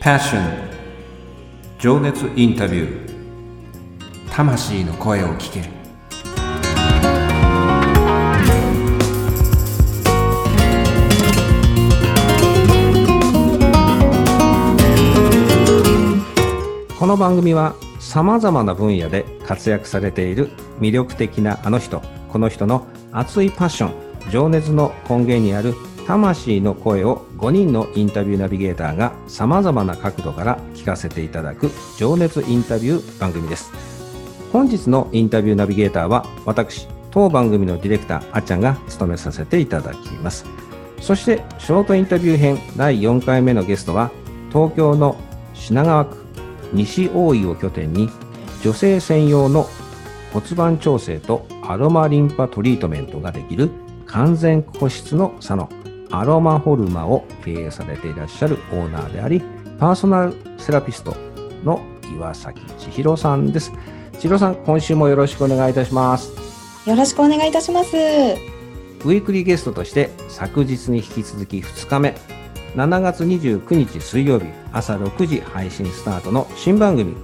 [0.00, 0.40] Passion.
[1.78, 4.30] 情熱インタビュー。
[4.30, 5.60] 魂の声を聞け。
[5.60, 5.66] る
[16.98, 20.48] この番組はさまざまな分野で活躍されている
[20.78, 25.74] 魅力的なあの人この人の熱いパッション情熱の根源にある
[26.06, 33.72] 魂の声を5人のインタビューナビゲーターがさまざまな角度から聞かせていただく情熱インタビュー番組です。
[34.52, 40.44] 本日のインタビューナビゲーターは私当番組のディレクターあっちゃんが務めさせていただきます。
[41.00, 44.10] そしてショートインタビュー編第4回目のゲストは
[44.52, 45.16] 東京の
[45.54, 46.16] 品川区
[46.72, 48.10] 西大井を拠点に
[48.62, 49.66] 女性専用の
[50.32, 53.70] 骨盤調整とアロマリンパトリートメントができる
[54.06, 55.79] 完全個室のサロン。
[56.10, 59.42] アロマホルマを経営されていらっしゃるオーナーであり
[59.78, 61.16] パーソナルセラピスト
[61.64, 61.80] の
[62.12, 63.72] 岩崎千尋さんです
[64.14, 66.32] 千尋さん今週もよろしくお願いいたします
[66.86, 67.94] よろしくお願いいたします。
[69.04, 72.14] ウィークリーゲストとして昨日に引き続き2日目
[72.74, 77.14] 7月29日水曜日朝6時配信スタートの新番組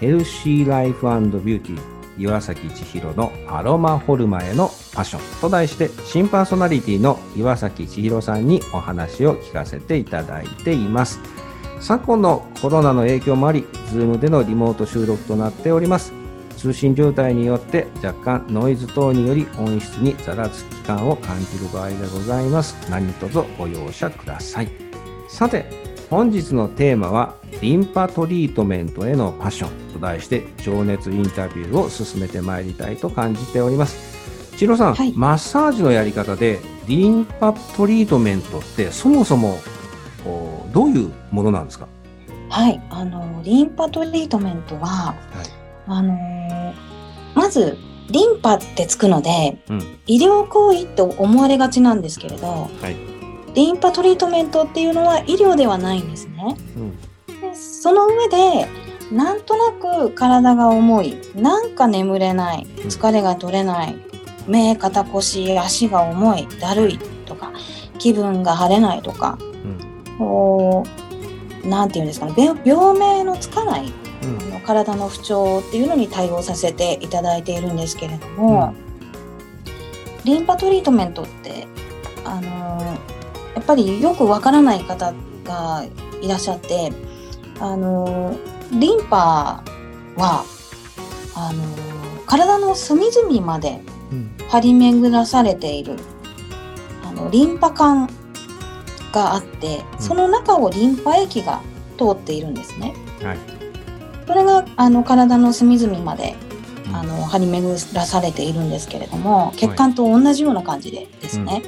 [0.00, 11.20] ヘルシーライフビューティー岩崎千尋のアロマホルマへのパッションと題して新パーソナリティの岩崎千尋さんにお話を聞かせていただいています。
[11.80, 16.12] 昨今のコロナの影響もあり Zoom でのリモート収録となっております。
[16.56, 22.74] 通信状態によって若干ノイズ等により音質にざらつき感を感じる場合でございます。
[22.88, 24.68] 何卒ご容赦ください。
[25.28, 25.66] さて
[26.08, 29.83] 本日のテーマはリンパトリートメントへのパッション。
[29.94, 33.96] と題して情熱インタビューを進めてまいりたいと感じております。
[34.52, 35.12] 千尋さん、はい。
[35.16, 39.58] マッサージのやり方でリンパトリートメントってそもそも
[40.72, 41.88] どういうものなんですか？
[42.50, 45.14] はい、あのリンパトリートメントは、
[45.86, 46.74] あのー
[47.34, 47.76] まず
[48.10, 49.98] リンパってつくのでうん。
[50.06, 52.96] 医療行為と思われがちなんですけれど、はい。
[53.54, 56.56] リンパトリートメントっていうのは医療ではないんですね。
[56.76, 56.96] うん。
[57.40, 58.68] でその上で
[59.14, 61.16] なんとなく体が重い。
[61.36, 62.66] なんか眠れない。
[62.88, 63.96] 疲れが取れない。
[64.48, 66.48] 目肩腰足が重い。
[66.60, 67.52] だるいとか
[67.98, 69.38] 気分が晴れないとか。
[69.40, 70.18] うん。
[70.18, 70.84] こ
[71.64, 72.34] うなんていうんですかね。
[72.36, 73.92] 病病名のつかない
[74.24, 74.52] うん。
[74.52, 78.74] あの体の不調っていうのに対応させていただいているんですけれども、
[80.24, 81.68] リンパトリートメントって
[82.24, 82.48] あの
[83.54, 85.14] やっぱりよくわからない方
[85.44, 85.84] が
[86.20, 86.92] いらっしゃって
[87.60, 88.36] あの
[88.74, 89.62] リンパ
[90.16, 90.44] は
[91.34, 91.62] あの
[92.26, 93.80] 体の隅々まで
[94.12, 94.30] うん。
[94.48, 95.96] 張り巡らされている
[97.02, 98.08] あのリンパ管
[99.12, 100.00] があってうん。
[100.00, 101.60] その中をリンパ液が
[101.98, 102.94] 通っているんですね。
[103.22, 103.38] はい。
[104.26, 106.36] それがあの体の隅々まで
[106.86, 106.96] うん。
[106.96, 111.62] あの張り巡らされているんですけれども血管と同じような感じでですね。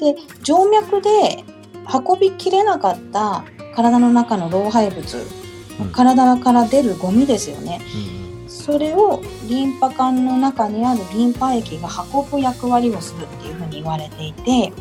[0.00, 1.44] で静脈で
[1.86, 3.44] 運びきれなかった
[3.76, 5.41] 体の中の老廃物
[5.80, 5.92] うん。
[5.92, 7.80] 体から出るゴミですよね。
[8.16, 14.72] うんそれをリンパ管の中にあるリンパ液が運ぶ役割をするっていうふうに言われていて、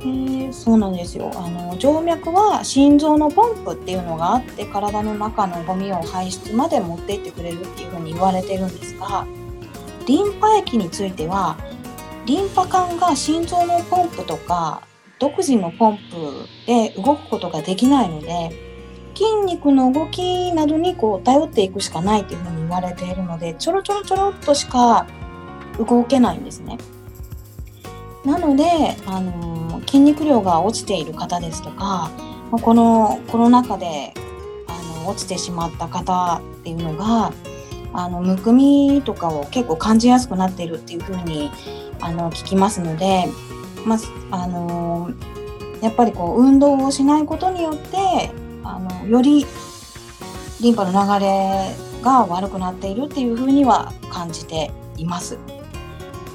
[0.00, 0.52] えー。
[0.52, 1.30] そうなんですよ。
[1.34, 9.26] あの静脈は心臓のポンプっていうのがあって体の中のゴミを排出まで持っていってくれるっていうふうに言われてるんですが
[10.06, 11.56] リンパ液については
[12.26, 14.82] リンパ管が心臓のポンプとか
[15.18, 16.02] 独自のポンプ
[16.66, 18.69] で動くことができないので
[19.20, 25.06] 筋肉の動きなどにこう頼っていくしかないというふうに言われているのでちょろちょろちょろっとしか
[25.78, 26.78] 動けないんですね。
[28.24, 28.64] なので、
[29.06, 32.10] あのー筋肉量が落ちている方ですとか、
[32.52, 34.14] このコロナ禍で
[34.68, 37.32] あの落ちてしまった方っていうのが
[37.92, 41.50] あのむくみとかを結構感じやすくなっているっていうふうに
[42.00, 43.26] あの聞きますので、
[43.84, 43.96] ま
[44.30, 48.30] ああのーやっぱりこう運動をしないことによって
[48.62, 49.46] あのより
[50.60, 55.38] リンパの流れが悪くなっているっていうふうには感じています。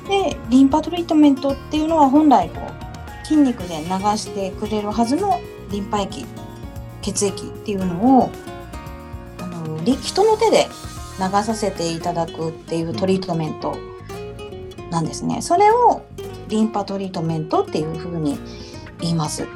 [0.07, 3.85] でリンパトリートメントっていうのは本来こう筋肉で流
[4.17, 5.39] してくれるはずの
[5.71, 6.25] リンパ液
[7.01, 8.29] 血液っていうのを
[9.39, 10.67] あの人の手で
[11.19, 13.75] 流させていただくっていうトリートメント
[14.91, 15.41] なんですね。
[15.41, 16.03] それを
[16.47, 18.37] リンパトリートメントっていうふうに
[18.99, 19.47] 言います。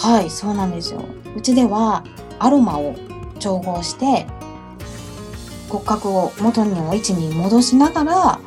[0.00, 1.04] はい、そうなんですよ。
[1.36, 2.04] うちでは
[2.38, 2.96] アロマを
[3.38, 4.26] 調合して
[5.68, 8.40] 骨格を元の位置に戻しながら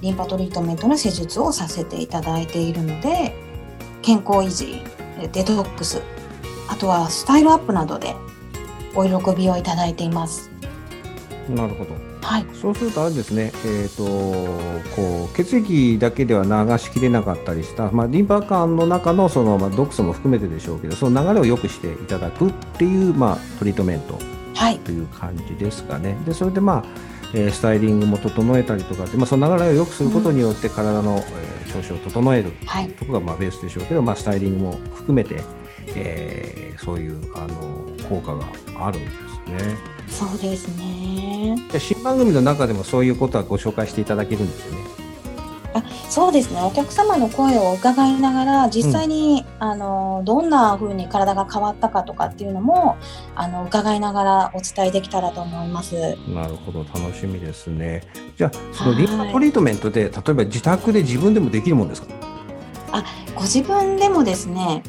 [0.00, 3.34] リンパトリートメントの施術をさせていただいているので
[4.02, 4.82] 健康維持
[5.32, 6.00] デトックス
[6.68, 8.14] あとはスタイルアップなどで
[8.94, 10.50] お喜びをいただいています。
[11.54, 11.94] なるほど。
[12.22, 14.04] はい、そうするとあれですね、えっ、と
[14.94, 24.18] こう血液だけでは流しきれなかったりした、まあ、リンパ管の中のその、まあ、毒素も含めてでしょうけど、その流れを良くしていただくっていう、まあ、トリートメント
[24.54, 26.16] はい、という感じですかね。
[26.26, 26.84] でそれでまあ、
[27.32, 35.40] えースタイリングも整えたりとかで、まあ、その流れを良くすることによって体の、えー調子を整えるはい、ところがまあベースでしょうけど、まあ、スタイリングも含めて、
[35.88, 38.46] えーそういうあの効果が
[38.86, 39.76] あるんですね。
[40.08, 41.54] そうですね。
[41.70, 44.80] で新番組の中でもそういうことはご紹介していただけるんですよね。
[45.74, 52.96] あそうですねお客様の声を伺いながら実際に、あのどんな風に体が変わったかとかっていうのも
[53.36, 56.16] あの伺いながらお伝えできたらと思います。
[56.28, 58.02] なるほど楽しみですね。
[58.38, 62.08] じゃあそのリンパトリートメントで例えば自宅で自分でもできるもんですか？
[63.36, 64.82] ご自分でもですね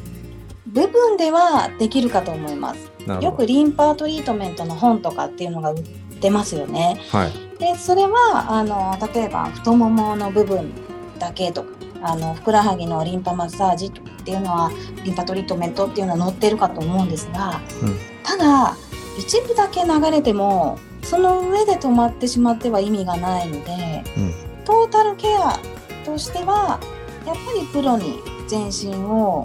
[0.66, 2.90] 部分ではできるかと思います。
[3.20, 5.82] よくリンパトリートメントの本とかっていうのが売っ
[6.20, 7.00] てますよね。
[7.10, 10.72] はいでそれはあの例えば太ももの部分
[11.20, 11.68] だけとか
[12.02, 13.90] あのふくらはぎのリンパマッサージっ
[14.24, 14.72] ていうのは
[15.04, 18.76] リンパトリートメントっていうのは載ってるかと思うんですが、うんただ
[19.18, 24.32] 一部だけ流れてもその上で止まってしまっては意味がないのでうん
[24.64, 25.58] トータルケア
[26.04, 26.80] としては
[27.26, 29.44] やっぱりプロに全身を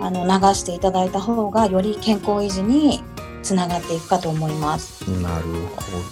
[0.00, 3.02] あの流していただいた方がより健康維持に
[3.42, 5.08] つながっていくかと思います。
[5.08, 5.44] なる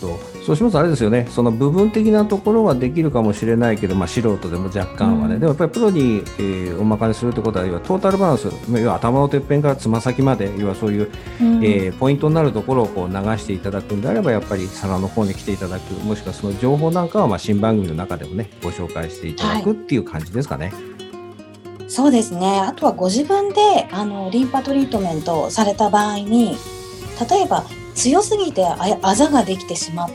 [0.00, 0.18] ほど。
[0.44, 11.10] そうしますとあれですよね、その部分的なところはできるかもしれないけど、まあ、素人でも若干はね、うんでもやっぱりプロに、えーお任せするってことは、要はトータルバランス、まあ要は頭のてっぺんからつま先まで、要はそういう、
[11.40, 20.72] うんえーポイントになるところをこう流していただくんであれば、やっぱりサロンの方に来ていただく、もしくはその情報なんかは、まあ、新番組の中でもね、ご紹介していただくっていう感じですかね。
[21.94, 22.58] そうですね。
[22.58, 26.56] あとはご自分であのリンパトリートメントをされた場合に、
[27.30, 27.64] 例えば
[27.94, 30.10] 強すぎてああざができてしまっ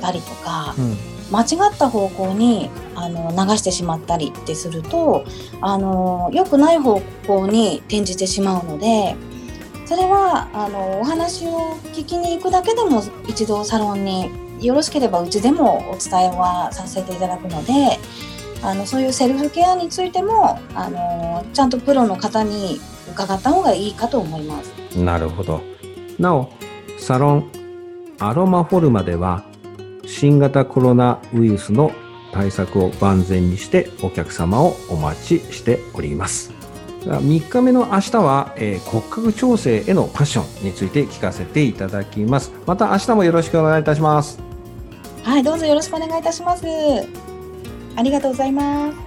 [0.00, 0.96] たりとか、うん
[1.32, 5.24] 間違った方向にあの流してしまったりってすると、
[5.60, 9.16] あの良くない方向に転じてしまうので、
[9.86, 14.30] それはあのお話を聞きに行くだけでも一度サロンに
[14.60, 17.98] よろしければうちでもお伝えはさせていただくので。
[18.64, 22.80] あのそういうセルフケアについてもあのちゃんとプロの方に
[23.12, 24.72] 伺った方がいいかと思います。
[24.98, 25.60] なるほど。
[26.18, 26.50] なお、
[26.98, 27.50] サロン
[28.18, 29.44] アロマフォルマでは、
[30.06, 31.92] 新型コロナウイルスの
[32.32, 36.52] 対策を万全にしてお客様をお待ちしております。
[37.04, 42.52] 3日目の明日は、えー骨格調整へのパッションについて聞かせていただきます。
[42.66, 44.38] また明日もよろしくお願いいたします。
[45.22, 47.33] はい、どうぞよろしくお願いいたします。
[47.96, 49.03] ありがとうございます。